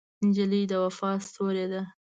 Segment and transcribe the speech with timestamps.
[0.25, 1.81] نجلۍ د وفا ستورې ده.